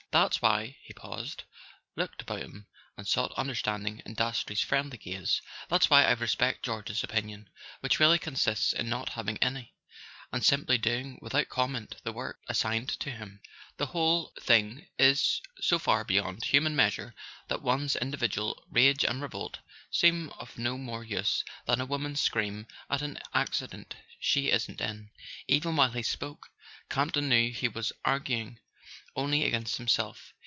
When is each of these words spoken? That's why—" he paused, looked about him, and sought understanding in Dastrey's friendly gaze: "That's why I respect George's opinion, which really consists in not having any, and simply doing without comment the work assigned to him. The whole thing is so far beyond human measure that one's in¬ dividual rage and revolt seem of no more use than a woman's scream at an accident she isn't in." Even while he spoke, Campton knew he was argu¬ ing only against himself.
That's 0.11 0.41
why—" 0.41 0.75
he 0.83 0.91
paused, 0.93 1.45
looked 1.95 2.23
about 2.23 2.41
him, 2.41 2.67
and 2.97 3.07
sought 3.07 3.31
understanding 3.37 4.01
in 4.05 4.13
Dastrey's 4.13 4.59
friendly 4.59 4.97
gaze: 4.97 5.41
"That's 5.69 5.89
why 5.89 6.03
I 6.03 6.11
respect 6.11 6.65
George's 6.65 7.01
opinion, 7.01 7.49
which 7.79 7.97
really 7.97 8.19
consists 8.19 8.73
in 8.73 8.89
not 8.89 9.07
having 9.11 9.37
any, 9.37 9.73
and 10.29 10.43
simply 10.43 10.77
doing 10.77 11.17
without 11.21 11.47
comment 11.47 11.95
the 12.03 12.11
work 12.11 12.41
assigned 12.49 12.89
to 12.99 13.09
him. 13.09 13.39
The 13.77 13.85
whole 13.85 14.33
thing 14.41 14.89
is 14.99 15.39
so 15.61 15.79
far 15.79 16.03
beyond 16.03 16.43
human 16.43 16.75
measure 16.75 17.15
that 17.47 17.61
one's 17.61 17.93
in¬ 17.95 18.11
dividual 18.11 18.61
rage 18.69 19.05
and 19.05 19.21
revolt 19.21 19.59
seem 19.91 20.29
of 20.31 20.57
no 20.57 20.77
more 20.77 21.05
use 21.05 21.45
than 21.67 21.79
a 21.79 21.85
woman's 21.85 22.19
scream 22.19 22.67
at 22.89 23.01
an 23.01 23.17
accident 23.33 23.95
she 24.19 24.51
isn't 24.51 24.81
in." 24.81 25.09
Even 25.47 25.77
while 25.77 25.91
he 25.93 26.03
spoke, 26.03 26.49
Campton 26.89 27.29
knew 27.29 27.49
he 27.53 27.69
was 27.69 27.93
argu¬ 28.05 28.29
ing 28.31 28.59
only 29.13 29.43
against 29.43 29.75
himself. 29.75 30.33